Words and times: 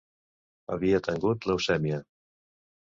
Havia 0.77 1.03
tengut 1.09 1.49
leucèmia. 1.53 2.05